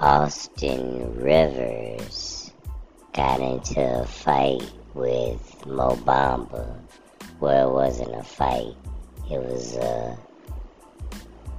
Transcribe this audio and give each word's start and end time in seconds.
Austin 0.00 1.12
Rivers 1.20 2.52
got 3.12 3.40
into 3.40 3.80
a 3.80 4.06
fight 4.06 4.70
with 4.94 5.66
Mo 5.66 5.96
Bamba. 5.96 6.78
Well, 7.40 7.70
it 7.70 7.72
wasn't 7.72 8.14
a 8.14 8.22
fight. 8.22 8.76
It 9.28 9.42
was 9.42 9.74
a 9.74 10.16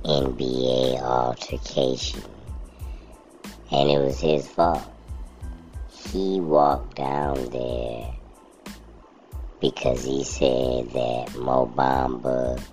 NBA 0.06 1.02
altercation. 1.02 2.24
And 3.72 3.90
it 3.90 4.00
was 4.00 4.22
his 4.22 4.48
fault. 4.48 4.90
He 5.90 6.40
walked 6.40 6.96
down 6.96 7.50
there 7.50 8.10
because 9.60 10.06
he 10.06 10.24
said 10.24 10.90
that 10.92 11.36
Mo 11.36 11.70
Bamba 11.76 12.64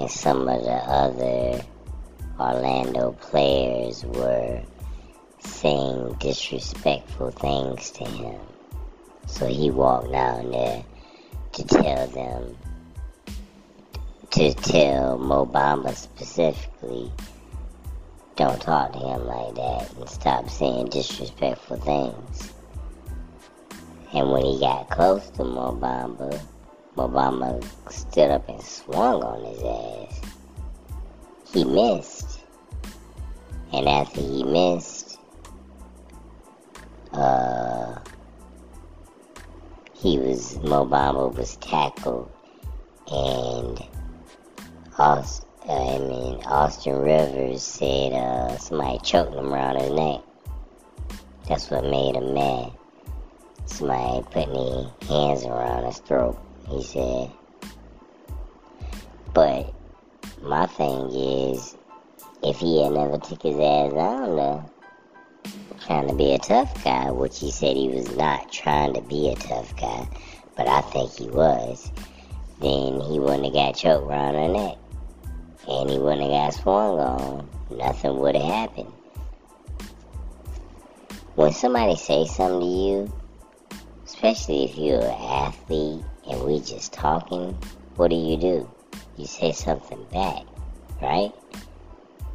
and 0.00 0.10
some 0.10 0.48
of 0.48 0.64
the 0.64 0.72
other 0.72 1.64
Orlando 2.40 3.12
players 3.12 4.04
were 4.04 4.60
saying 5.46 6.16
disrespectful 6.20 7.30
things 7.30 7.90
to 7.92 8.04
him. 8.04 8.40
So 9.26 9.46
he 9.46 9.70
walked 9.70 10.12
down 10.12 10.50
there 10.50 10.84
to 11.52 11.64
tell 11.64 12.06
them, 12.08 12.56
to 14.30 14.54
tell 14.54 15.18
Mo 15.18 15.46
Bamba 15.46 15.94
specifically, 15.94 17.10
don't 18.36 18.60
talk 18.60 18.92
to 18.92 18.98
him 18.98 19.26
like 19.26 19.54
that 19.54 19.94
and 19.96 20.08
stop 20.08 20.50
saying 20.50 20.86
disrespectful 20.86 21.76
things. 21.76 22.52
And 24.12 24.30
when 24.30 24.44
he 24.44 24.60
got 24.60 24.90
close 24.90 25.28
to 25.30 25.44
Mo 25.44 25.72
Bamba, 25.80 26.40
Obama 26.96 27.64
stood 27.90 28.30
up 28.30 28.48
and 28.48 28.62
swung 28.62 29.22
on 29.22 29.44
his 29.44 29.62
ass. 29.62 30.20
He 31.52 31.64
missed. 31.64 32.40
And 33.72 33.88
after 33.88 34.20
he 34.20 34.44
missed, 34.44 34.93
he 40.04 40.18
was, 40.18 40.58
Mo 40.58 40.84
Bamba 40.84 41.34
was 41.34 41.56
tackled 41.56 42.30
and 43.10 43.82
Austin, 44.98 45.48
I 45.66 45.98
mean, 45.98 46.42
Austin 46.44 46.98
Rivers 46.98 47.62
said 47.62 48.12
uh, 48.12 48.58
somebody 48.58 48.98
choked 48.98 49.34
him 49.34 49.50
around 49.50 49.80
his 49.80 49.90
neck. 49.92 50.20
That's 51.48 51.70
what 51.70 51.84
made 51.84 52.16
him 52.16 52.34
mad. 52.34 52.72
Somebody 53.64 54.26
putting 54.30 54.52
their 54.52 54.90
hands 55.08 55.46
around 55.46 55.86
his 55.86 55.98
throat 56.00 56.38
he 56.68 56.82
said. 56.82 57.30
But 59.32 59.72
my 60.42 60.66
thing 60.66 61.10
is, 61.12 61.76
if 62.42 62.58
he 62.58 62.82
had 62.82 62.92
never 62.92 63.16
took 63.16 63.42
his 63.42 63.56
ass 63.56 63.92
down 63.94 64.36
there, 64.36 64.64
trying 65.86 66.08
to 66.08 66.14
be 66.14 66.32
a 66.32 66.38
tough 66.38 66.82
guy, 66.82 67.10
which 67.10 67.38
he 67.38 67.50
said 67.50 67.76
he 67.76 67.88
was 67.88 68.16
not 68.16 68.50
trying 68.50 68.94
to 68.94 69.02
be 69.02 69.30
a 69.30 69.34
tough 69.34 69.76
guy, 69.76 70.08
but 70.56 70.66
I 70.66 70.80
think 70.80 71.12
he 71.12 71.26
was, 71.26 71.92
then 72.60 73.00
he 73.00 73.18
wouldn't 73.18 73.44
have 73.44 73.52
got 73.52 73.76
choked 73.76 74.06
around 74.06 74.34
the 74.34 74.48
neck. 74.48 74.78
And 75.68 75.90
he 75.90 75.98
wouldn't 75.98 76.22
have 76.22 76.30
got 76.30 76.54
swung 76.54 76.98
on. 76.98 77.48
Nothing 77.70 78.18
would 78.18 78.34
have 78.34 78.44
happened. 78.44 78.92
When 81.34 81.52
somebody 81.52 81.96
says 81.96 82.34
something 82.34 82.60
to 82.60 82.66
you, 82.66 83.12
especially 84.06 84.64
if 84.64 84.78
you're 84.78 85.02
an 85.02 85.10
athlete 85.10 86.04
and 86.30 86.44
we 86.44 86.60
just 86.60 86.92
talking, 86.92 87.58
what 87.96 88.08
do 88.08 88.16
you 88.16 88.36
do? 88.36 88.70
You 89.16 89.26
say 89.26 89.52
something 89.52 90.04
back, 90.12 90.42
right? 91.02 91.32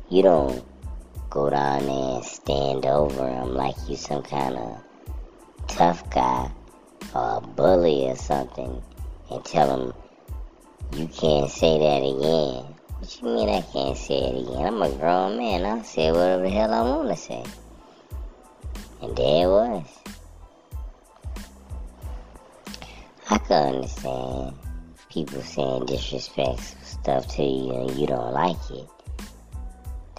You 0.10 0.24
don't 0.24 0.66
go 1.30 1.50
down 1.50 1.86
there 1.86 2.16
and 2.16 2.26
stand 2.26 2.86
over 2.86 3.30
him 3.30 3.54
like 3.54 3.76
you 3.88 3.96
some 3.96 4.24
kind 4.24 4.56
of 4.56 4.84
tough 5.68 6.10
guy 6.10 6.50
or 7.14 7.38
a 7.38 7.42
bully 7.42 8.10
or 8.10 8.16
something 8.16 8.82
and 9.30 9.46
tell 9.46 9.78
him 9.78 9.94
you 10.94 11.08
can't 11.08 11.52
say 11.52 11.78
that 11.78 12.00
again. 12.00 12.76
What 12.98 13.22
you 13.22 13.28
mean 13.28 13.50
I 13.50 13.62
can't 13.62 13.96
say 13.96 14.16
it 14.16 14.42
again? 14.42 14.66
I'm 14.66 14.82
a 14.82 14.90
grown 14.90 15.38
man. 15.38 15.66
I'll 15.66 15.84
say 15.84 16.12
whatever 16.12 16.44
the 16.44 16.50
hell 16.50 16.74
I 16.74 16.82
want 16.82 17.10
to 17.10 17.16
say. 17.16 17.44
And 19.02 19.16
there 19.16 19.46
it 19.46 19.50
was. 19.50 19.86
I 23.30 23.38
can 23.38 23.76
understand 23.76 24.56
people 25.10 25.42
saying 25.44 25.86
disrespectful 25.86 26.82
stuff 26.84 27.28
to 27.36 27.44
you 27.44 27.72
and 27.72 27.92
you 27.92 28.08
don't 28.08 28.34
like 28.34 28.58
it. 28.72 28.88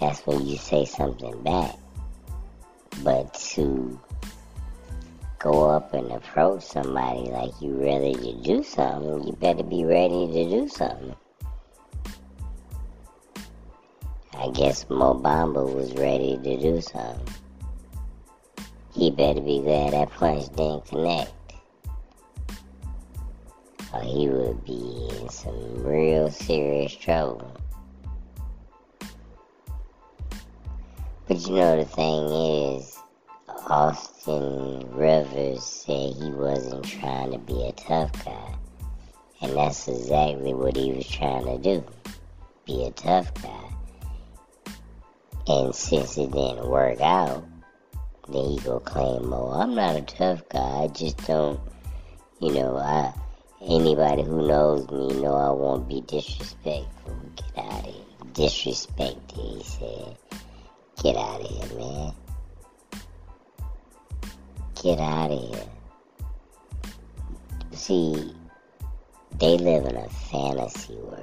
That's 0.01 0.25
when 0.25 0.47
you 0.47 0.57
say 0.57 0.85
something 0.85 1.43
back. 1.43 1.75
But 3.03 3.33
to 3.53 3.99
go 5.39 5.69
up 5.69 5.93
and 5.93 6.11
approach 6.11 6.63
somebody 6.63 7.29
like 7.29 7.53
you 7.61 7.81
ready 7.81 8.13
to 8.15 8.33
do 8.41 8.63
something, 8.63 9.27
you 9.27 9.33
better 9.33 9.63
be 9.63 9.85
ready 9.85 10.27
to 10.27 10.49
do 10.49 10.67
something. 10.67 11.15
I 14.33 14.49
guess 14.49 14.89
Mo 14.89 15.13
Bamba 15.13 15.71
was 15.71 15.93
ready 15.93 16.37
to 16.43 16.57
do 16.57 16.81
something. 16.81 17.27
He 18.93 19.11
better 19.11 19.39
be 19.39 19.61
glad 19.61 19.93
that 19.93 20.09
punch 20.09 20.47
didn't 20.55 20.85
connect 20.87 21.31
or 23.93 24.01
he 24.01 24.27
would 24.29 24.63
be 24.65 25.09
in 25.19 25.29
some 25.29 25.83
real 25.83 26.29
serious 26.29 26.95
trouble. 26.95 27.51
But 31.27 31.47
you 31.47 31.55
know, 31.55 31.77
the 31.77 31.85
thing 31.85 32.25
is, 32.77 32.99
Austin 33.67 34.91
Rivers 34.91 35.63
said 35.63 36.13
he 36.13 36.31
wasn't 36.31 36.85
trying 36.85 37.31
to 37.31 37.37
be 37.37 37.63
a 37.63 37.71
tough 37.71 38.11
guy. 38.25 38.55
And 39.41 39.55
that's 39.55 39.87
exactly 39.87 40.53
what 40.53 40.75
he 40.75 40.91
was 40.91 41.07
trying 41.07 41.45
to 41.45 41.57
do 41.57 41.85
be 42.65 42.85
a 42.85 42.91
tough 42.91 43.33
guy. 43.41 43.73
And 45.47 45.73
since 45.73 46.17
it 46.17 46.31
didn't 46.31 46.67
work 46.67 47.01
out, 47.01 47.43
then 48.29 48.45
he 48.45 48.59
go 48.59 48.79
claim, 48.79 49.33
oh, 49.33 49.51
I'm 49.51 49.73
not 49.73 49.95
a 49.95 50.01
tough 50.01 50.47
guy. 50.49 50.83
I 50.83 50.87
just 50.87 51.17
don't, 51.25 51.59
you 52.39 52.53
know, 52.53 52.77
I 52.77 53.13
Anybody 53.63 54.23
who 54.23 54.47
knows 54.47 54.89
me 54.89 55.21
know 55.21 55.35
I 55.35 55.51
won't 55.51 55.87
be 55.87 56.01
disrespectful. 56.01 57.15
Get 57.35 57.63
out 57.63 57.87
of 57.87 57.93
here. 57.93 58.03
Disrespected, 58.33 59.31
he 59.31 59.63
said. 59.63 60.17
Get 61.01 61.15
out 61.15 61.41
of 61.41 61.47
here, 61.47 61.79
man. 61.79 62.13
Get 64.81 64.99
out 64.99 65.31
of 65.31 65.39
here. 65.39 65.65
See, 67.71 68.33
they 69.39 69.57
live 69.57 69.85
in 69.85 69.95
a 69.95 70.09
fantasy 70.09 70.95
world. 70.95 71.19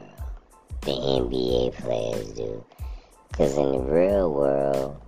The 0.83 0.93
NBA 0.93 1.75
players 1.75 2.33
do. 2.33 2.65
Because 3.31 3.57
in 3.57 3.73
the 3.73 3.79
real 3.79 4.33
world, 4.33 5.01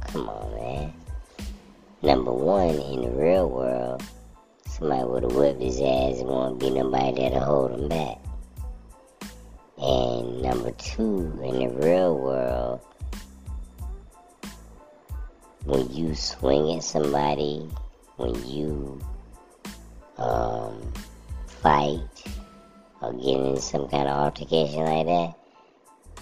come 0.00 0.28
on, 0.28 0.54
man. 0.54 0.94
Number 2.02 2.32
one, 2.32 2.70
in 2.70 3.02
the 3.02 3.10
real 3.10 3.48
world, 3.48 4.02
Somebody 4.72 5.04
would 5.04 5.22
have 5.24 5.36
whipped 5.36 5.62
his 5.62 5.80
ass 5.80 6.18
and 6.18 6.28
won't 6.28 6.58
be 6.58 6.70
nobody 6.70 7.12
that'll 7.20 7.44
hold 7.44 7.72
him 7.72 7.88
back. 7.88 8.18
And 9.76 10.40
number 10.40 10.70
two, 10.72 11.38
in 11.44 11.58
the 11.58 11.68
real 11.68 12.18
world, 12.18 12.80
when 15.64 15.90
you 15.92 16.14
swing 16.14 16.76
at 16.76 16.82
somebody, 16.82 17.68
when 18.16 18.34
you 18.46 19.00
um, 20.16 20.92
fight 21.46 22.00
or 23.00 23.12
get 23.12 23.36
in 23.36 23.60
some 23.60 23.88
kind 23.88 24.08
of 24.08 24.16
altercation 24.16 24.84
like 24.84 25.06
that, 25.06 25.34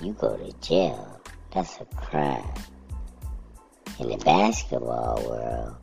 you 0.03 0.13
go 0.13 0.37
to 0.37 0.53
jail. 0.61 1.21
That's 1.53 1.81
a 1.81 1.85
crime. 1.97 2.55
In 3.99 4.09
the 4.09 4.17
basketball 4.19 5.23
world, 5.27 5.77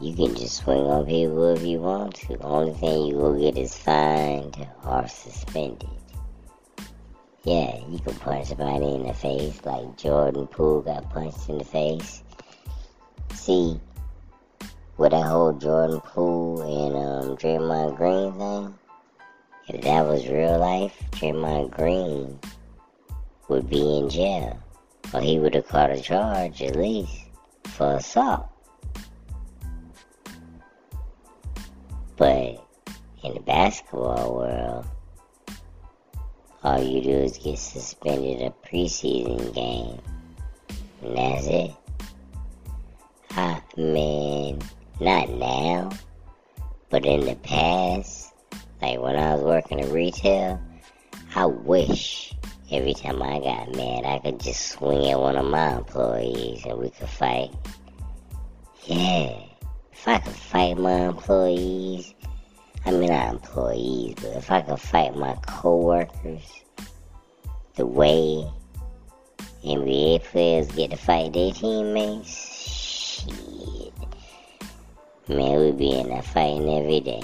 you 0.00 0.14
can 0.14 0.36
just 0.36 0.58
swing 0.58 0.82
on 0.82 1.06
people 1.06 1.54
if 1.54 1.62
you 1.62 1.80
want 1.80 2.14
to. 2.16 2.36
The 2.36 2.44
only 2.44 2.72
thing 2.74 3.06
you 3.06 3.16
will 3.16 3.38
get 3.38 3.58
is 3.58 3.76
fined 3.76 4.56
or 4.84 5.08
suspended. 5.08 5.88
Yeah, 7.48 7.80
you 7.88 7.98
can 8.00 8.14
punch 8.16 8.48
somebody 8.48 8.94
in 8.94 9.06
the 9.06 9.14
face 9.14 9.64
like 9.64 9.96
Jordan 9.96 10.46
Poole 10.48 10.82
got 10.82 11.08
punched 11.08 11.48
in 11.48 11.56
the 11.56 11.64
face. 11.64 12.22
See, 13.32 13.80
with 14.98 15.12
that 15.12 15.24
whole 15.24 15.54
Jordan 15.54 15.98
Poole 16.00 16.60
and 16.60 16.94
um, 16.94 17.36
Draymond 17.38 17.96
Green 17.96 18.32
thing, 18.34 18.78
if 19.66 19.80
that 19.80 20.02
was 20.02 20.28
real 20.28 20.58
life, 20.58 20.94
Draymond 21.12 21.70
Green 21.70 22.38
would 23.48 23.70
be 23.70 23.96
in 23.96 24.10
jail. 24.10 24.62
Or 25.14 25.22
he 25.22 25.38
would 25.38 25.54
have 25.54 25.68
caught 25.68 25.90
a 25.90 26.02
charge 26.02 26.60
at 26.60 26.76
least 26.76 27.30
for 27.64 27.94
assault. 27.94 28.46
But 32.18 32.62
in 33.24 33.32
the 33.32 33.40
basketball 33.40 34.34
world, 34.34 34.84
all 36.64 36.82
you 36.82 37.00
do 37.02 37.10
is 37.10 37.38
get 37.38 37.58
suspended 37.58 38.42
a 38.42 38.50
preseason 38.66 39.54
game 39.54 40.00
And 41.02 41.16
that's 41.16 41.46
it. 41.46 41.70
Ah, 43.32 43.62
I 43.76 43.80
mean, 43.80 44.60
not 45.00 45.30
now, 45.30 45.90
but 46.90 47.06
in 47.06 47.26
the 47.26 47.36
past, 47.36 48.32
like 48.82 49.00
when 49.00 49.16
I 49.16 49.34
was 49.34 49.44
working 49.44 49.78
in 49.78 49.92
retail, 49.92 50.60
I 51.34 51.46
wish 51.46 52.34
every 52.72 52.94
time 52.94 53.22
I 53.22 53.38
got 53.38 53.76
mad 53.76 54.04
I 54.04 54.18
could 54.18 54.40
just 54.40 54.70
swing 54.70 55.08
at 55.10 55.20
one 55.20 55.36
of 55.36 55.46
my 55.46 55.76
employees 55.76 56.64
and 56.64 56.78
we 56.78 56.90
could 56.90 57.08
fight. 57.08 57.50
Yeah, 58.86 59.40
if 59.92 60.08
I 60.08 60.18
could 60.18 60.32
fight 60.32 60.78
my 60.78 61.06
employees, 61.06 62.14
I 62.86 62.90
mean 62.90 63.10
not 63.10 63.32
employees, 63.32 64.14
but 64.16 64.36
if 64.36 64.50
I 64.50 64.62
could 64.62 64.80
fight 64.80 65.16
my 65.16 65.34
coworkers 65.46 66.62
the 67.74 67.86
way 67.86 68.44
NBA 69.64 70.24
players 70.24 70.70
get 70.72 70.90
to 70.90 70.96
fight 70.96 71.32
their 71.32 71.52
teammates, 71.52 73.24
shit. 73.24 73.92
Man, 75.28 75.60
we 75.60 75.72
be 75.72 75.98
in 75.98 76.08
there 76.08 76.22
fighting 76.22 76.68
every 76.68 77.00
day. 77.00 77.22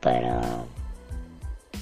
But 0.00 0.24
um, 0.24 0.68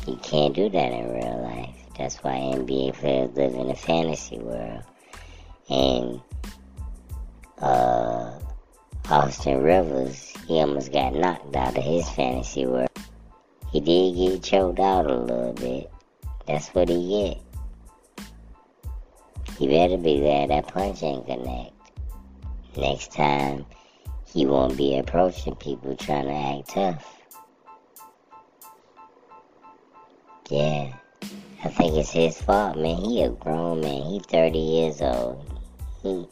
you 0.06 0.16
can't 0.22 0.54
do 0.54 0.68
that 0.68 0.92
in 0.92 1.12
real 1.12 1.42
life. 1.42 1.74
That's 1.98 2.16
why 2.22 2.32
NBA 2.32 2.94
players 2.94 3.36
live 3.36 3.54
in 3.54 3.70
a 3.70 3.74
fantasy 3.74 4.38
world. 4.38 4.82
And 5.68 6.20
uh, 7.58 8.38
Austin 9.08 9.62
Rivers, 9.62 10.32
he 10.48 10.54
almost 10.54 10.92
got 10.92 11.14
knocked 11.14 11.54
out 11.54 11.78
of 11.78 11.84
his 11.84 12.08
fantasy 12.10 12.66
world. 12.66 12.88
He 13.70 13.78
did 13.78 14.16
get 14.16 14.42
choked 14.42 14.80
out 14.80 15.08
a 15.08 15.14
little 15.14 15.52
bit. 15.52 15.88
That's 16.48 16.68
what 16.70 16.88
he 16.88 17.36
get. 18.16 18.26
He 19.58 19.68
better 19.68 19.96
be 19.96 20.18
glad 20.18 20.50
that 20.50 20.66
punch 20.66 21.04
ain't 21.04 21.24
connect. 21.24 21.72
Next 22.76 23.12
time, 23.12 23.64
he 24.26 24.44
won't 24.44 24.76
be 24.76 24.98
approaching 24.98 25.54
people 25.54 25.96
trying 25.96 26.26
to 26.26 26.32
act 26.32 26.70
tough. 26.70 27.22
Yeah, 30.50 30.92
I 31.62 31.68
think 31.68 31.94
it's 31.94 32.10
his 32.10 32.42
fault, 32.42 32.76
man. 32.76 32.96
He 32.96 33.22
a 33.22 33.30
grown 33.30 33.82
man. 33.82 34.02
He 34.02 34.18
30 34.18 34.58
years 34.58 35.00
old. 35.00 35.60
He 36.02 36.26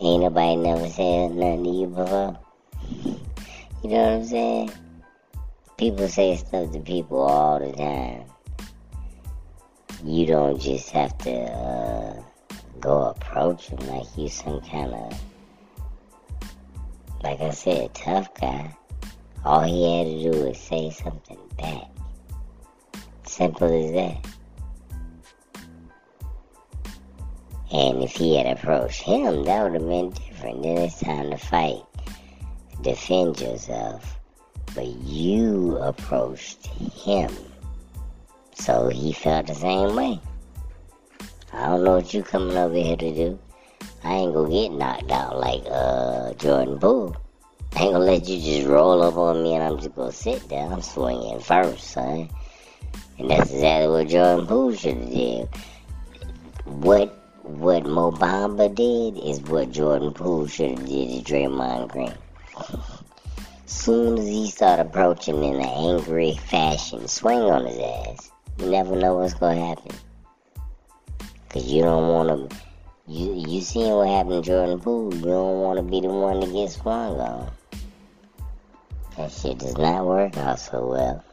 ain't 0.00 0.22
nobody 0.22 0.56
never 0.56 0.88
said 0.88 1.32
nothing 1.32 1.64
to 1.64 1.70
you 1.70 1.86
before. 1.86 2.38
you 3.82 3.90
know 3.90 4.02
what 4.02 4.12
I'm 4.12 4.24
saying? 4.24 4.70
People 5.76 6.08
say 6.08 6.36
stuff 6.36 6.72
to 6.72 6.80
people 6.80 7.20
all 7.20 7.58
the 7.58 7.72
time. 7.72 8.24
You 10.04 10.26
don't 10.26 10.60
just 10.60 10.90
have 10.90 11.16
to 11.18 11.32
uh, 11.32 12.22
go 12.80 13.06
approach 13.08 13.68
them 13.68 13.86
like 13.88 14.06
you 14.16 14.28
some 14.28 14.60
kind 14.60 14.94
of, 14.94 15.20
like 17.22 17.40
I 17.40 17.50
said, 17.50 17.94
tough 17.94 18.32
guy. 18.34 18.76
All 19.44 19.62
he 19.62 19.98
had 19.98 20.06
to 20.06 20.32
do 20.32 20.44
was 20.46 20.58
say 20.58 20.90
something 20.90 21.38
back. 21.58 21.84
Simple 23.24 23.72
as 23.72 23.92
that. 23.92 24.37
And 27.70 28.02
if 28.02 28.12
he 28.12 28.36
had 28.36 28.46
approached 28.46 29.02
him, 29.02 29.44
that 29.44 29.62
would 29.62 29.74
have 29.74 29.88
been 29.88 30.10
different. 30.10 30.62
Then 30.62 30.78
it's 30.78 31.00
time 31.00 31.30
to 31.30 31.36
fight. 31.36 31.82
Defend 32.82 33.40
yourself. 33.40 34.18
But 34.74 34.86
you 34.86 35.76
approached 35.78 36.66
him. 36.66 37.30
So 38.54 38.88
he 38.88 39.12
felt 39.12 39.46
the 39.46 39.54
same 39.54 39.94
way. 39.94 40.20
I 41.52 41.66
don't 41.66 41.84
know 41.84 41.96
what 41.96 42.12
you 42.14 42.22
coming 42.22 42.56
over 42.56 42.74
here 42.74 42.96
to 42.96 43.14
do. 43.14 43.38
I 44.04 44.14
ain't 44.14 44.34
gonna 44.34 44.50
get 44.50 44.70
knocked 44.70 45.10
out 45.10 45.38
like 45.38 45.62
uh 45.70 46.32
Jordan 46.34 46.78
Poole. 46.78 47.16
I 47.76 47.82
ain't 47.82 47.92
gonna 47.92 48.04
let 48.04 48.28
you 48.28 48.40
just 48.40 48.66
roll 48.66 49.02
up 49.02 49.16
on 49.16 49.42
me 49.42 49.54
and 49.54 49.62
I'm 49.62 49.76
just 49.78 49.94
gonna 49.94 50.12
sit 50.12 50.48
there. 50.48 50.66
I'm 50.66 50.82
swinging 50.82 51.40
first, 51.40 51.90
son. 51.90 52.30
And 53.18 53.30
that's 53.30 53.50
exactly 53.50 53.88
what 53.88 54.08
Jordan 54.08 54.46
Poole 54.46 54.74
should 54.74 54.96
have 54.96 55.10
did. 55.10 55.48
What 56.64 57.17
what 57.48 57.86
Mo 57.86 58.12
Bamba 58.12 58.74
did 58.74 59.16
is 59.24 59.40
what 59.40 59.72
Jordan 59.72 60.12
Poole 60.12 60.46
should 60.46 60.72
have 60.72 60.86
did 60.86 61.24
to 61.24 61.32
Draymond 61.32 61.88
Green. 61.88 62.12
Soon 63.64 64.18
as 64.18 64.26
he 64.26 64.50
start 64.50 64.80
approaching 64.80 65.42
in 65.42 65.54
an 65.54 65.62
angry 65.62 66.36
fashion, 66.36 67.08
swing 67.08 67.38
on 67.38 67.64
his 67.64 67.78
ass. 67.78 68.30
You 68.58 68.70
never 68.70 68.94
know 68.96 69.14
what's 69.14 69.32
gonna 69.32 69.66
happen. 69.66 69.92
Cause 71.48 71.64
you 71.64 71.82
don't 71.82 72.08
wanna 72.08 72.48
you 73.06 73.32
you 73.32 73.62
seen 73.62 73.94
what 73.94 74.08
happened 74.08 74.44
to 74.44 74.50
Jordan 74.50 74.80
Poole. 74.80 75.14
You 75.14 75.22
don't 75.22 75.60
wanna 75.60 75.82
be 75.82 76.02
the 76.02 76.08
one 76.08 76.42
to 76.42 76.46
get 76.46 76.70
swung 76.70 77.18
on. 77.18 77.50
That 79.16 79.32
shit 79.32 79.58
does 79.58 79.78
not 79.78 80.04
work 80.04 80.36
out 80.36 80.60
so 80.60 80.86
well. 80.86 81.24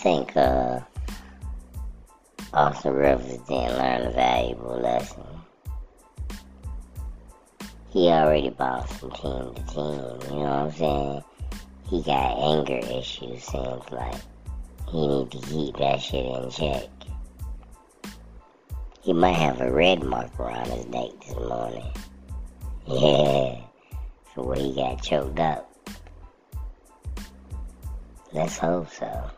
Think 0.00 0.34
uh, 0.34 0.80
Austin 2.54 2.94
Rivers 2.94 3.36
didn't 3.46 3.76
learn 3.76 4.06
a 4.06 4.10
valuable 4.12 4.80
lesson. 4.80 5.22
He 7.90 8.08
already 8.08 8.48
bounced 8.48 8.94
from 8.94 9.10
team 9.10 9.54
to 9.54 9.62
team, 9.66 10.32
you 10.32 10.42
know 10.42 10.48
what 10.48 10.52
I'm 10.52 10.72
saying? 10.72 11.24
He 11.88 12.02
got 12.02 12.38
anger 12.38 12.78
issues, 12.78 13.44
seems 13.44 13.90
like. 13.90 14.14
He 14.88 15.06
need 15.06 15.30
to 15.32 15.38
keep 15.38 15.76
that 15.76 16.00
shit 16.00 16.24
in 16.24 16.50
check. 16.50 16.88
He 19.02 19.12
might 19.12 19.32
have 19.32 19.60
a 19.60 19.70
red 19.70 20.02
mark 20.02 20.30
around 20.40 20.66
his 20.68 20.86
neck 20.86 21.10
this 21.26 21.36
morning. 21.36 21.84
Yeah, 22.86 23.60
for 24.34 24.42
where 24.42 24.56
he 24.56 24.74
got 24.74 25.00
choked 25.00 25.38
up. 25.38 25.70
Let's 28.32 28.58
hope 28.58 28.90
so. 28.90 29.30